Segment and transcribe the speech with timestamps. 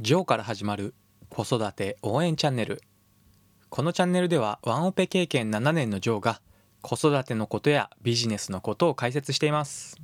[0.00, 0.92] ジョーから始まる
[1.28, 2.82] 子育て応援チャンネル。
[3.68, 6.40] このチャンネルではワンオペ経験7年のジョーが
[6.82, 9.96] 子育てのことやビジネスのことを解説しています。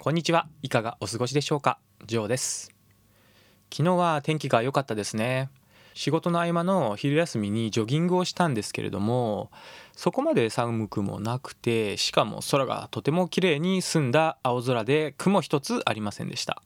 [0.00, 0.46] こんにちは。
[0.62, 1.80] いかがお過ごしでしょうか？
[2.06, 2.70] ジョーです。
[3.72, 5.50] 昨日は天気が良かったですね。
[5.94, 9.50] 仕事の合間の昼休みにジョギングをしたんですけれども
[9.96, 16.62] そこまで寒くもなくてしかも空がとても綺麗に澄んだ青空で雲一つありませんでした。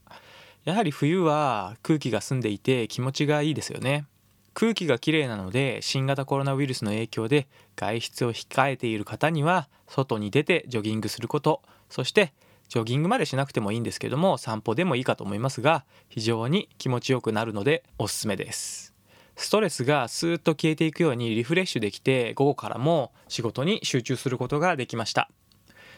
[0.64, 4.06] やはり冬は空気が澄んでいて気持ちがいいですよね。
[4.54, 11.60] 空気がきれいなので新型コロナウイルスの影響で外出を控えている方には外に出てジョギングすること。
[11.90, 12.32] そして
[12.70, 18.94] ジョギングまでしなくてもいいんですけども散歩でもいいかと思いますが非常に気持ちよくなるのでおすすめです。
[19.36, 25.28] ストレスがスーッと消えていくようにリフレッシュできて午後からも仕事に集中することができました。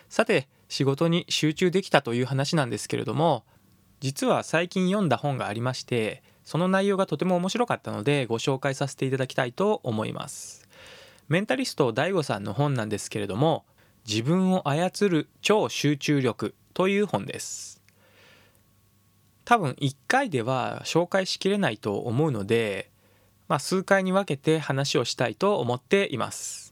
[0.08, 3.44] さて仕事に集中できたという話なんですけれども
[4.00, 10.66] 実は最近読んだ本がありましてその内容がとても面白かったのでご紹介させていただきたいと思います。
[11.28, 13.64] メンタリスト DAIGO さんの本なんですけれども
[14.06, 17.82] 自分を操る超集中力という本です。
[19.44, 22.90] 多分1回では紹介しきれないと思うので、
[23.48, 26.65] まあ、数回に分けて話をしたいと思っています。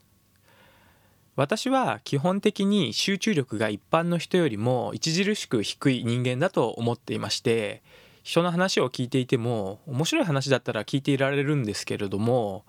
[1.37, 7.83] 私は基本的に集中力が一般の人よりも著しく低い人間だと思っていまして
[8.23, 12.65] 人の話を聞いていても面白い話だったら聞いていられるんですけれども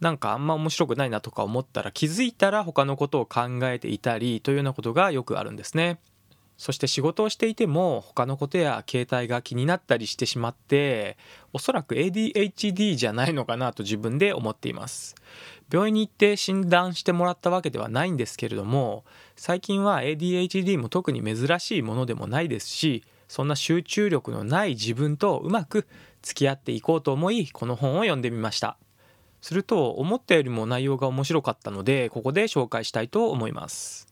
[0.00, 5.98] なんかあんま面白くないなとか思ったら気づいたら他のことを考えていたりというようなことがよくあるんですね。
[6.58, 11.16] そして仕事をしていても他のことや携帯が気になったりしてしまって
[11.52, 15.14] おそらく ADHD じゃないのかなと自分で思っています
[15.70, 19.04] 病院に行って診断してもらったわけではないんですけれども
[19.36, 25.86] 最近は ADHD も特に珍しいものでもないですしそんな集中力のない自分とうまく
[26.22, 28.76] 付き合っていこうと思いこの本を読んでみました。
[29.40, 34.08] すると思ったよりも内容が面白かったのでここで紹介したいと思います。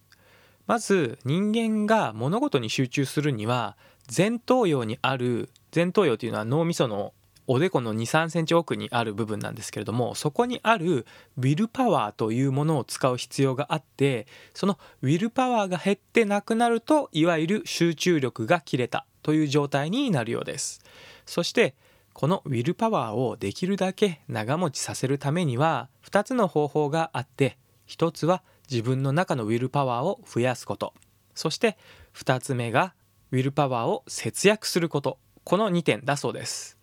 [0.67, 3.77] まず人間が物事に集中するには
[4.15, 7.13] 前頭葉にある前頭葉というのは脳みその
[7.49, 20.83] おでこの23センチ奥にある部分なんですけれどもそこにあるウィルパワーというものを使う必要があってそのウィルパワーが減ってなくなるといわゆる集中力が切れたという状態になるようです。
[21.25, 21.75] そして
[22.13, 27.59] このウィルパワーをできるだけ長持ちさせるためには2つの方法があって
[27.89, 30.95] 1つは自分の中のウィルパワーを増やすこと。
[31.35, 31.77] そして
[32.15, 32.95] 2つ目が
[33.31, 35.19] ウィルパワーを節約すること。
[35.45, 36.76] この2点だそうです。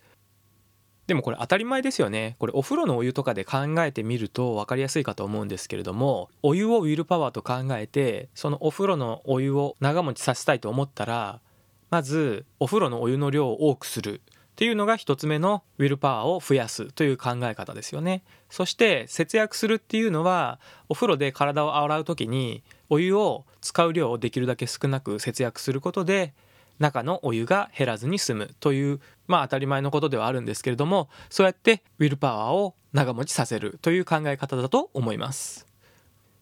[1.08, 2.38] でもこれ当たり前ですよね。
[2.40, 11.42] これお風呂のお湯とかで考えてみると分かりやすいかと思うんですけれどもお湯をウィルパワーと考えてそのお風呂のお湯を長持ちさせたいと思ったら
[11.90, 14.22] まずお風呂のお湯の量を多くする。
[14.54, 18.22] っていうのが1つ目のウィルパワーを増やすという考え方ですよね。
[18.52, 20.60] そして節約するっていうのは
[20.90, 26.36] お風呂で体を洗う時にお湯を使う量をできるだけ少なく節約することで
[26.84, 35.66] 中のお湯が減らずに済むというまあ当たり前のことではあるんですけれどもそうやってウィルパワーを長持ちさせるという考え方だと思います。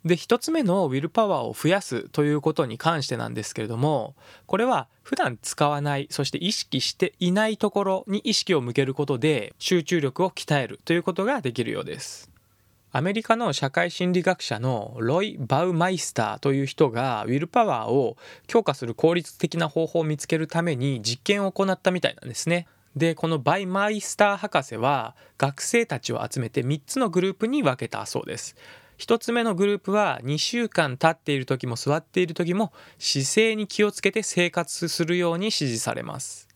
[0.04, 4.16] で1つ目のウィルパワーを増やすということに関してなんですけれども
[4.48, 12.31] これは普段使わないそして意識していないところに意識を向けることで集中力を鍛えるということができるようです。
[12.94, 22.68] アメリカの社会心理学者のロイ・バウマイスターという人がウィルパワーを強化する効率的な方法を見つけるために実験を行ったみたいなんですね。
[22.98, 28.58] でこのバイマイスター博士は学生たちを集めて3つのグループに分けたそうです。
[28.98, 36.50] 1つ目のグループは2週間経っている時も座っている時も姿勢に気をつけて生活するように指示されます。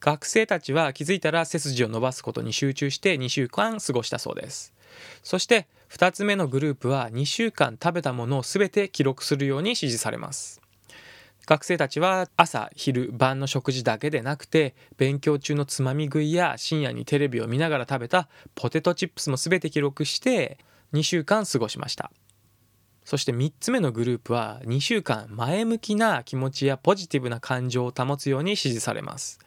[0.00, 4.74] 学生たちは気づいたら背筋を伸ばすことに集中して2週間過ごしたそうです。
[5.22, 10.60] そして2つ目のグループは2週間食べたものを全て記録するように指示されます。
[11.46, 20.58] 学生たちは朝昼晩の食事だけでなくて勉強中のつまみ食いや深夜にテレビを見ながら食べたポテトチップスも全て記録して
[20.92, 22.10] 2週間過ごしました。
[23.08, 29.38] そして3つ目のグループは2週間前向きな気持ちやポジティブな感情を保つように指示されます。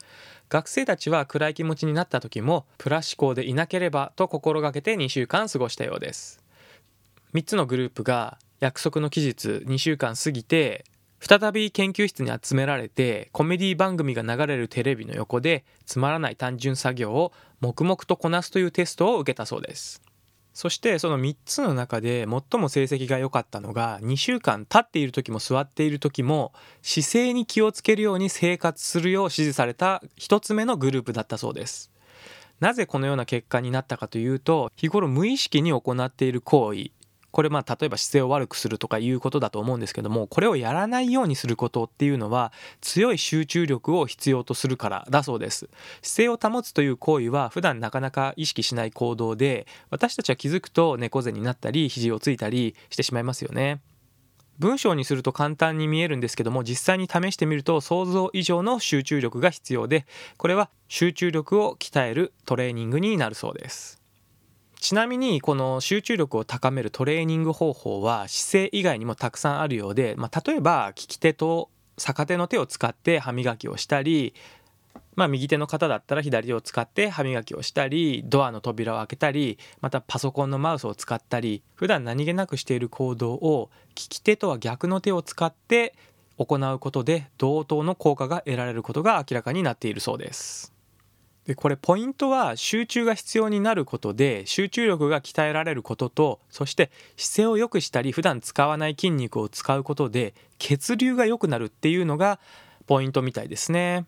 [0.52, 6.44] 学生たちは暗い気持ちになった時もプラス思考でいなければと心がけて2週間過ごしたようです。
[7.34, 10.84] 3つのグループが約束の期日2週間過ぎて
[11.22, 17.32] 再び研究室に集められてコメディ番組が流れるテレビの横でつまらない単純作業を
[17.62, 20.02] 黙々とこなすというテストを受けたそうです
[20.54, 31.92] そしてその3つの中で最も成績が良かったのが2週間立っている時も座っている時も姿勢に気をつけるように生活するよう指示された1つ目のグループだったそうです。
[32.60, 36.92] なぜこのような結果になったかというと日頃無意識に行っている行為
[37.32, 42.52] これまあ例えば姿勢を悪くするとかいうことだと思うんですけどもこれをやらないようにすることっていうのは
[42.82, 45.70] 強い集中力を必要とするからだそうです。
[46.02, 53.82] 姿勢を保つという行為は普段なかなか意識しない行動で私たちは気づくと猫背になったり肘をついたりしてしまいますよね。
[54.60, 60.06] 文章にすると簡単に見えるんですけども実際に試してみると想像以上の集中力が必要で
[60.38, 64.01] これは集中力を鍛えるトレーニングになるそうです。
[64.82, 74.34] ちなみにこの集中力を高めるトレーニング方法は姿勢以外にもたくさんあるようで、まあ、例えば利き手と逆手の手を使って歯磨きをしたり、
[75.14, 85.94] まあ、右手の方だったら左手を使って歯磨きをしたりドアの扉を開けたりまたパソコンのマウスを使ったり普段何気なくしている行動を利き手とは逆の手を使って
[86.40, 90.74] 行うことで同等の効果が得られることが明らかになっているそうです。
[91.46, 102.40] でこれポイントは集中が必要になることで集中力が鍛えられることとそして姿勢を良くしたり普段使わない筋肉を使うことで血流が良くなるっていうのが
[102.86, 104.06] ポイントみたいですね。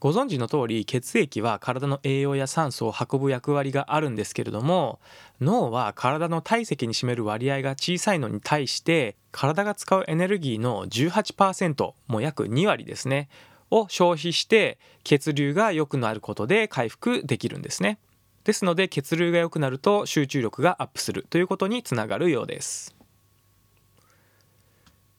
[0.00, 4.98] ご存知の通り血液は体の栄養や酸素を運ぶ役割があるんですけれども
[5.42, 13.28] 脳は体の体積に占める割合が小さいのに対して体が使うエネルギーの18%もう約2割ですね
[13.70, 17.98] を消費して血流が良くなることで回復できるんですね。
[18.44, 22.94] ですので血流が良くなると集中力がアップするということにつながるようです。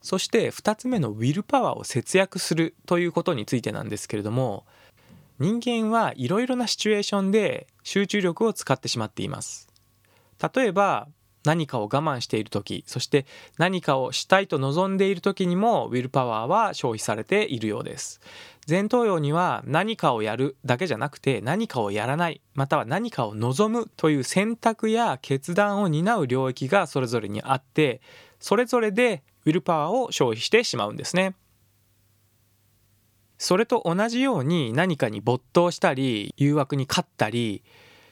[0.02, 4.66] そして2つ目のウィルパワーを節約するということについてなんですけれども
[5.38, 9.68] 人間はいろいろなシチュエーションで集中力を使ってしまっています。
[10.56, 11.08] 例えば
[11.44, 13.26] 何かを我慢している時そして
[13.58, 18.22] 何かをしたいと望んでいる時にもウィルパワーは消費されているようです。
[18.70, 28.02] 前頭葉には何かをやるだけじゃなくて何かをやらないまたは何かを望むという選択や決断を担う領域がそれぞれにあって
[28.40, 31.36] それぞれでウィルパワーを消費してしまうんですね。
[33.42, 37.64] それと同じように何かに没頭したり誘惑に勝ったり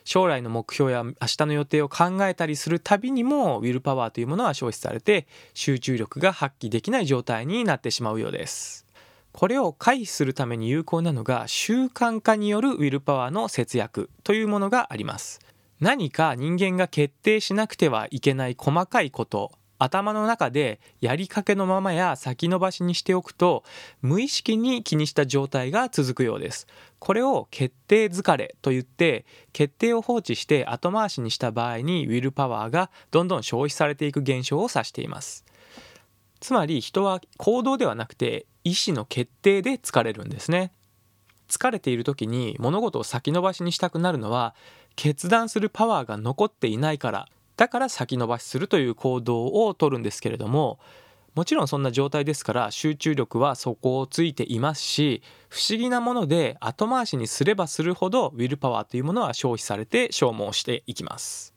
[0.03, 8.85] 将来の目標や明日の予定を考えたりするたびにもウィルパワーというものは消費されて集中力が発揮できない状態になってしまうようです。
[9.31, 15.39] これを回避するために有効なのが習慣化によるウィルパワーの節約というものがあります。
[15.79, 23.63] 何か人間が決定しなくてはいけない細かいこと頭の中でやりかけのままや先延ばしにしておくと
[24.01, 26.67] 無意識に気にした状態が続くようです。
[26.99, 35.45] これを決定疲れと言って決定を放置して後回しにした場合にウィルパワーがどんどん消費されていく現象を指しています。
[36.41, 40.73] つまり人は行動ではなくて意思の決定で疲れるんですね。
[41.47, 44.53] 疲れている時に物事を先延ばしにしたくなるのは
[44.95, 47.27] 決断するパワーが残っていないから
[47.59, 50.79] だから先延ばしするという行動をとるんですけれども
[51.35, 61.53] もちろんそんな状態ですから集中力は底をついていますし不思議なもので後回しにすればするほどウィルパワーというものは消費されて消耗していきます。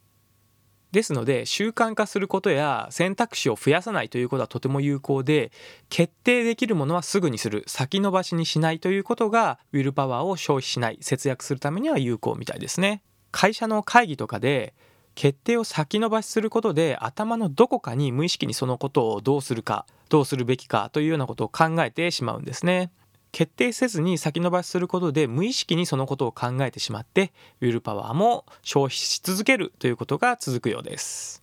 [0.91, 5.53] ですので習慣化することや選択肢を増やさないということはとても有効で
[5.89, 7.63] 決定できるものはすぐにする。
[7.69, 13.05] 先延ばしにしないということがウィルパワーを消費しない節約するためには有効みたいですね。
[13.31, 14.75] 会社の会議とかで
[15.15, 22.91] 決定を先延ばしすることで頭のどこかに無意識にそのことをどうするかどうするべきかというようなことを考えてしまうんですね。
[23.33, 31.43] 決定せずに先延ばしすることで無意識にそのことを考えてしまってウィルパワーも消費し続けるということが続くようです。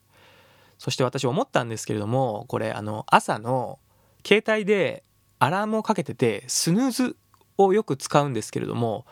[0.77, 3.79] そして私思ったんですけれどもこれあの朝の
[4.25, 5.03] 携帯で
[5.39, 7.15] アラームをかけててスヌーズ
[7.57, 9.05] をよく使うんですけれども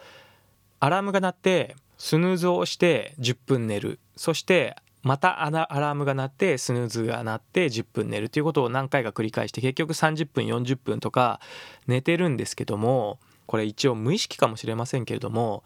[0.79, 3.99] アラームが鳴ってスヌーズを押して10分寝る。
[4.17, 11.39] そしてまたアラームが鳴ってスヌーズが鳴って10分寝るということを何回か繰り返して結局30分40分とか
[11.87, 15.63] 寝てるんですけどもこれ一応無意識かもしれませんけれども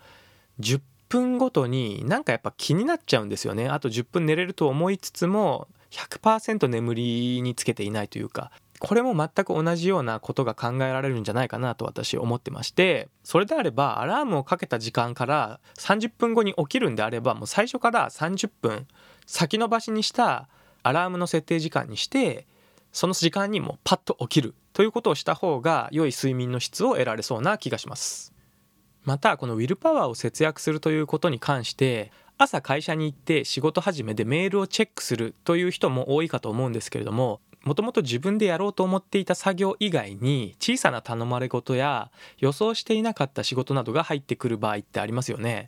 [0.60, 3.67] 10分ごとになんかやっぱ気になっちゃうんですよね。
[3.67, 8.51] あと10分寝れると思いつつも100%眠りにつけていないというか
[8.82, 18.88] これも全く同じようなことが考えられるんじゃないかなと私思ってましてそれであればアラームをかけた時間から30分後に起きるんであればもう最初から30分
[19.28, 20.50] 先延ばしにした
[20.82, 22.48] アラームの設定時間にして
[22.92, 28.34] その時間にもパッと起きるということをした方が良い睡眠の質を得られそうな気がします。
[29.04, 45.68] またこのウィルパワーを節約するということに関して朝会社に行って仕事始めでメールをチェックするという人も多いかと思うんですけれどももともと自分でやろうと思っていた作業以外に小さな頼まれ事や予想していなかった仕事などが入ってくる場合ってありますよね。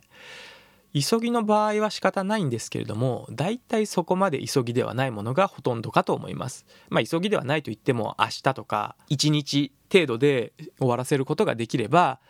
[0.94, 12.20] 急ぎの場合は仕方ないんですけれどもだいたいそこまで急ぎではないものがほとんどかと思いますまあ急ぎではないといっても明日とか1日程度で終わらせることができれば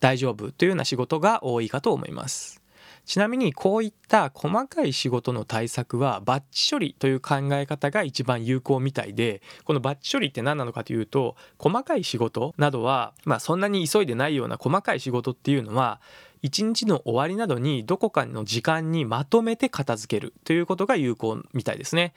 [0.00, 2.59] 大丈夫というような仕事が多いかと思います
[3.04, 16.00] ちなみにこういった細かい仕事の対策はバッチ処理という考え方が一番有効みたいでこのバッチ処理って何なのかというと細かい仕事などはまあそんなに急いでないような細かい仕事っていうのは
[16.42, 22.14] 一日の終わりなどにどこかの時間にまとめて片付けるということが有効みたいですね。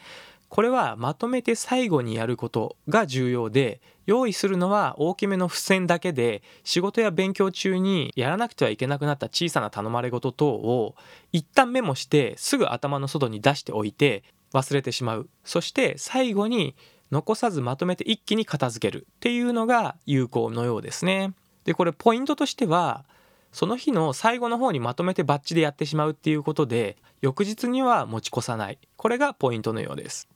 [0.53, 10.93] これはまとめて最後にやることが重要で用意するのは大きめの付箋だけで仕事や勉強中にやらなくてはいけなくなった小さな頼まれ事等を
[11.31, 14.21] 一旦メモしてすぐ頭の外に出しておいて
[14.53, 15.27] 忘れてしまう。
[15.43, 16.75] そして最後に
[17.11, 19.07] 残さずまとめて一気に片付ける。
[19.09, 21.33] っていうのが有効のようですね。
[21.65, 23.05] でこれポイントとしては
[23.51, 28.77] その日の最後の方にまとめてバッチでやってしまうっていうことで翌日には持ち越さない。
[28.97, 30.29] これがポイントのようです。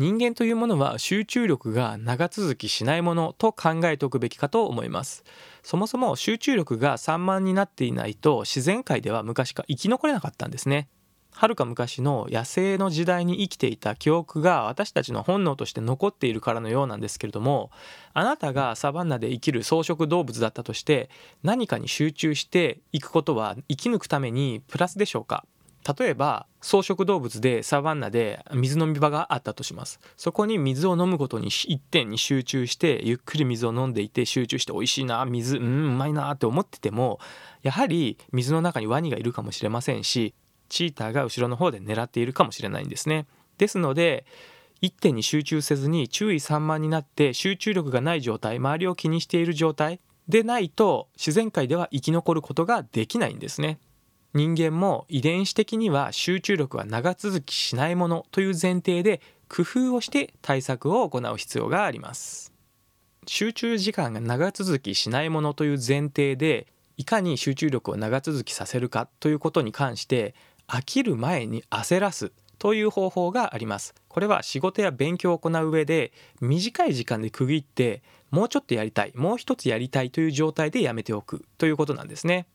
[0.00, 5.24] 人間というものは集中力が長続きしないものと考えておくべきかと思います。
[5.62, 10.88] そもそも集中力が散漫になっていないと自然界では昔から生き残れなかったんですね。
[11.32, 17.70] はるか昔の野生の時代に生きていた記憶が私たちの本能として残っているからのようなんですけれども
[18.14, 21.10] あなたがサバンナで生きる草食動物だったとして
[21.42, 25.44] 何かに集中していくことは生き抜くためにプラスでしょうか？
[25.98, 37.18] 例えば草食動物でサバンナで水飲み場があったとしますそこに水を飲むことに一点に集中してゆっくり水を飲んでいて集中して美味しいな水うんうまいなって思ってても
[37.62, 40.34] やはり水の中にワニがいるかもしれませんし
[40.68, 43.26] チーターが後ろの方で狙っているかもしれないんですね。
[43.58, 44.24] ですので
[44.80, 53.78] 一点に集中せずに注意散漫になって集中力がない状態周りを気にしている状態でないと自然界では生き残ることができないんですね。
[54.32, 62.52] 人間も遺伝子的には集中力は長続きしないものという前提で工夫をして対策を行う必要があります。
[63.26, 70.34] 集中時間が長続きしないものという前提でいかに集中力を長続きさせるかということに関して
[70.66, 82.46] 飽きる前に焦らすという方法がありますこれは仕事や勉強を行う上で短い時間で区切ってもうちょっとやりたいもう一つやりたいという状態でやめておくということなんですね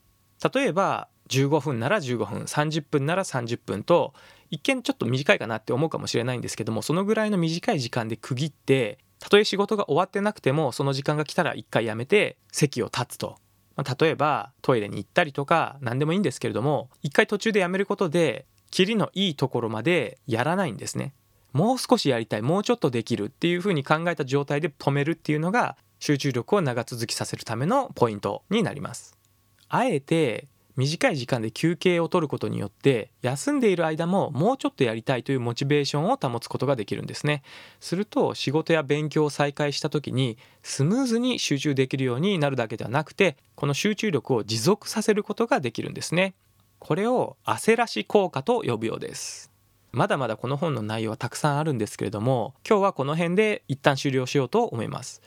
[0.54, 4.14] 例えば15分なら15分30分なら30分と
[4.52, 13.38] 一見ちょっと短いかなって思うかもしれないんですけどもそのぐらいの短い時間で区切ってたとえ仕事が終わってなくてもその時間が来たら一回やめて席を立つと。
[13.76, 21.14] まあ、例えばトイレに行ったりとか何でもいいんですけれども一回途中でやめることでキリのいいところまでやらないんですね。
[21.52, 29.18] もう少しやりたいもうちょっとできるっていうふうに考えた状態で止めるっていうのが集中力を長続きさせるためのポイントになります。
[29.70, 37.44] あえて短い時間で休憩を取ることによって休んでいる間ももうちょっとやりたいというモチベーションを保つことができるんですね。
[37.80, 46.34] すると仕事や勉強を再開した時にスムーズに集中できるようになるだけではなくてこの集中力を持続させることができるんですね。
[46.80, 49.52] これを焦らし効果と呼ぶようです。
[49.96, 55.22] まだまだこの本の内容はたくさんあるんですけれども今日はこの辺で一旦終了しようと思います。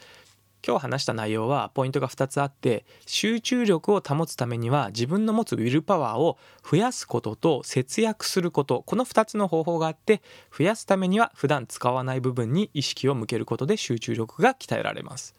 [0.69, 8.83] 今日話した内容はポイントが2つあって集中力を保つためには自分の持つウィルパワーを増やすことと節約すること。
[8.85, 10.21] この2つの方法があって
[10.55, 15.35] 増やすためには普段使わない部分に意識を向けることで集中力が鍛えられます。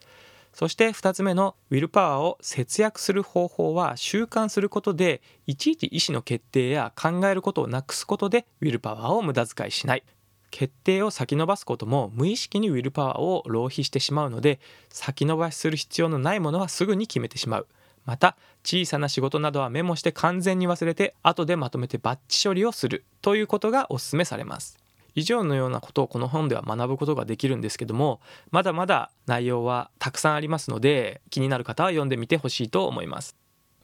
[0.51, 10.03] そして2つ目のウィルパワーを節約する方法は習慣することでいちいち意思の決定や考えることをなくすことでウィルパワーを無駄遣いしない。
[10.51, 17.67] 決定を先延ばすことも無意識にウィルパワーを浪費してしまうので先延ばしする必要のないものはすぐに決めてしまう。
[18.05, 24.79] また小さな仕事などはメモして完全に忘れて後でまとめてバッチ処理をするということがお勧めされます。
[25.15, 33.35] 以上のようなことをこの本では学ぶことができるんですけどもまだまだ内容はたくさんありますので気になる方は読んでみてほしいと思います。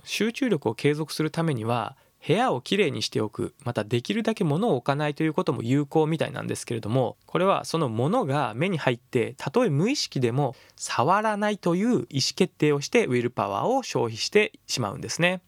[0.03, 12.05] 集中力を継続するためには部屋をきれいにしておくまたできるだけ物を置かないということも有効みたいなんですけれどもこれはその物が目に入ってたとえ無意識でも触らないという意思
[12.36, 15.41] 決定をしてウィルパワーを消費してしまうんですね。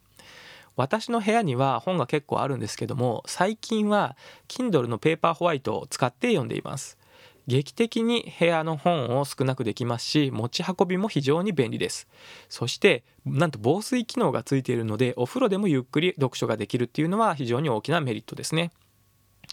[0.76, 4.16] 私の部屋には本が結構あるんですけども最近は
[4.48, 7.00] Kindle のペーパーホワイトを使って読んでいます
[7.48, 12.08] 劇的に部屋の本を少なくできますし持ち運びも非常に便利です。
[12.50, 18.72] そしてなんと防水機能がついているのでお風呂でもゆっくり読書ができるっていうのは非常に大きなメリットですね。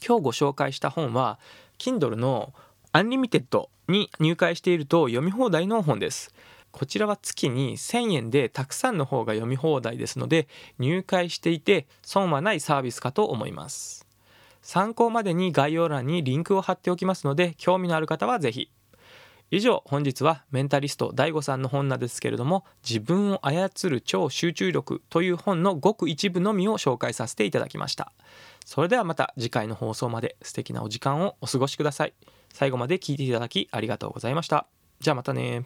[0.07, 1.39] 今日ご紹介した本は
[1.79, 2.53] Kindle の
[2.93, 6.35] アンリミテッドに入会していると読み放題の本です。
[6.73, 10.49] こちらは月に1000円でたくさんの方が読み放題ですので
[10.81, 14.04] 入会していて損はないサービスかと思います。
[14.64, 18.71] 参考までに概要欄にリンクを貼っておきますので興味のある方はぜひ。
[19.50, 28.11] 以上本日はメンタリスト DAIGO さんの本なんですけれども「自分を操る超集中力」という本のごく一部のみを紹介させていただきました。
[28.64, 32.14] それではまた次回の放送まで素敵なお時間をお過ごしください。
[32.54, 34.66] 最後まで聞いていただきありがとうございました。
[34.99, 35.61] じゃあまたね